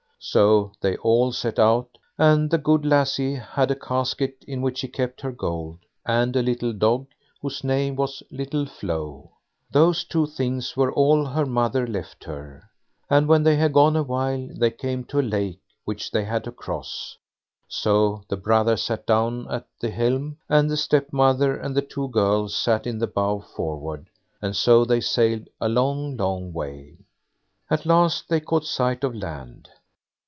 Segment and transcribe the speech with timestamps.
[0.23, 4.87] So they all set out, and the good lassie had a casket in which she
[4.87, 7.07] kept her gold, and a little dog,
[7.41, 9.31] whose name was "Little Flo";
[9.71, 12.69] those two things were all her mother left her.
[13.09, 16.43] And when they had gone a while, they came to a lake which they had
[16.43, 17.17] to cross;
[17.67, 22.55] so the brother sat down at the helm, and the stepmother and the two girls
[22.55, 24.07] sat in the bow foreward,
[24.39, 26.99] and so they sailed a long, long way.
[27.71, 29.67] At last they caught sight of land.